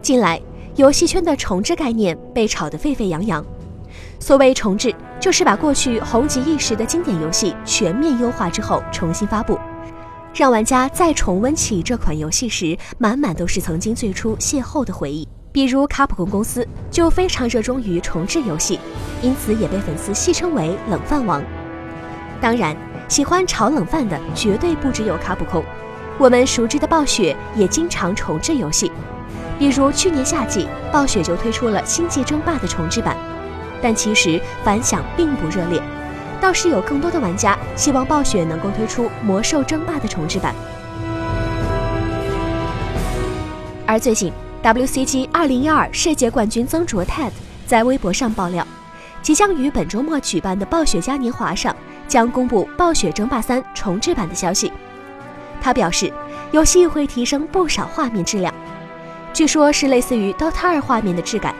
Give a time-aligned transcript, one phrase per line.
[0.00, 0.40] 近来，
[0.76, 3.44] 游戏圈的重置概念被炒得沸沸扬扬。
[4.20, 9.58] 所谓重置，就是把过去红极一时的经典游戏全面优化之后重新发布，
[10.32, 15.26] 让玩家再重温起这款游戏时，满满都是曾经最初邂逅的回忆。
[15.50, 18.78] 比如卡普空公司就非常热衷于重置游戏，
[19.20, 21.42] 因此也被粉丝戏称为“冷饭王”。
[22.40, 22.76] 当然，
[23.08, 25.64] 喜欢炒冷饭的绝对不只有卡普空，
[26.18, 28.92] 我们熟知的暴雪也经常重置游戏。
[29.58, 33.16] 比如去年夏季，暴雪就推出了《星际争霸》的重置版，
[33.82, 35.82] 但其实反响并不热烈，
[36.40, 40.54] 倒是有更多的玩家希望暴雪能够推出《魔兽争霸》的重置版。
[43.84, 44.32] 而最近
[44.62, 47.30] ，WCG 2012世界冠军曾卓 TED
[47.66, 48.64] 在微博上爆料，
[49.22, 51.74] 即将于本周末举办的暴雪嘉年华上
[52.06, 54.70] 将公布《暴雪争霸三》重置版的消息。
[55.60, 56.12] 他表示，
[56.52, 58.54] 游戏会提升不少画面质量。
[59.32, 61.54] 据说，是类似于《DOTA 二》画面的质感，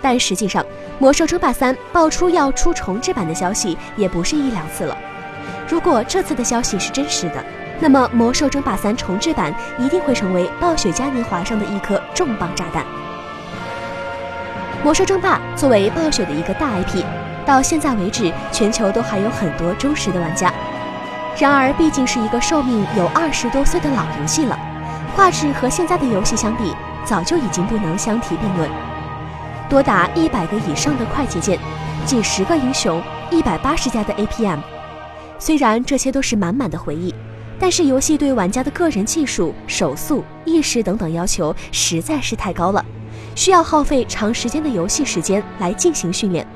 [0.00, 0.62] 但实际上，
[0.98, 4.96] 《魔兽争霸三》爆出要出重置版的消息也不是一两次了。
[5.68, 7.44] 如果这次的消息是真实的，
[7.80, 12.82] 那么《魔兽争霸三》重置版一定会成为暴雪嘉年华上的一颗重磅炸弹。
[14.82, 17.04] 《魔兽争霸》作为暴雪的一个大 IP，
[17.44, 20.50] 到现在为止，全球都还有很多忠实的玩家。
[21.38, 24.58] 然而，毕竟是一个寿命有二十多岁的老游戏了。
[25.16, 28.70] 画质和现在的游戏相比，早就已经不能相提并论。
[29.66, 31.58] 多达一百个以上的快捷键，
[32.04, 34.58] 几十个英雄，一百八十加的 APM。
[35.38, 37.14] 虽然这些都是满满的回忆，
[37.58, 42.84] 但是游戏对玩家的个人技术、手速、意识等等要求实在是太高了，
[43.34, 46.46] 需要耗费长时间的游戏时间来进行训练。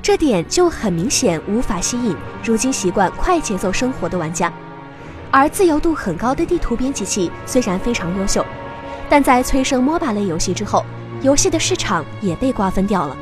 [0.00, 4.52] 这点就很明显无法吸引如今习惯快节奏生活的玩家。
[5.36, 8.46] 而自由度很高的地图编辑器虽然非常优秀，
[9.10, 10.86] 但在催生 MOBA 类游戏之后，
[11.22, 13.16] 游戏的市场也被瓜分掉了。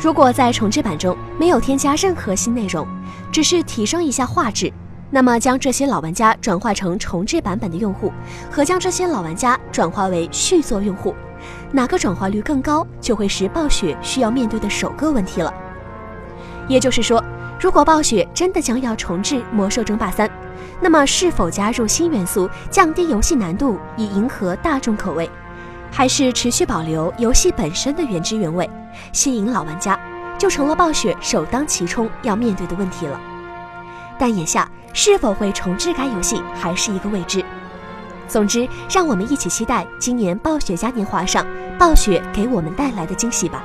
[0.00, 2.84] 如果在重置版中没有添加任何新内容，
[3.30, 4.72] 只是提升一下画质，
[5.10, 8.12] 那么将这些老玩家转化成重置版本的用户，
[8.50, 11.14] 和将这些老玩家转化为续作用户，
[11.70, 15.54] 哪个转化率更高，就会是暴雪需要面对的首个问题了。
[16.66, 17.22] 也就是说，
[17.60, 20.28] 如果暴雪真的将要重置《魔兽争霸三》，
[20.80, 25.28] 那么，是否加入新元素，降低游戏难度，以迎合大众口味，
[25.90, 28.68] 还是持续保留游戏本身的原汁原味，
[29.12, 29.98] 吸引老玩家，
[30.38, 33.20] 就成了暴雪首当其冲要面对的问题了。
[34.16, 37.44] 但眼下，是否会重置该游戏，还是一个未知。
[38.28, 41.44] 总之，让我们一起期待今年暴雪嘉年华上，
[41.76, 43.64] 暴雪给我们带来的惊喜吧。